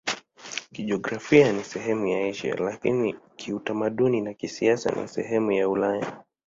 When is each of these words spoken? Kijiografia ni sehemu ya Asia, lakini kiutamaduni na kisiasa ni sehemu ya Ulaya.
Kijiografia 0.73 1.51
ni 1.53 1.63
sehemu 1.63 2.07
ya 2.07 2.27
Asia, 2.29 2.55
lakini 2.55 3.15
kiutamaduni 3.35 4.21
na 4.21 4.33
kisiasa 4.33 4.91
ni 5.01 5.07
sehemu 5.07 5.51
ya 5.51 5.69
Ulaya. 5.69 6.23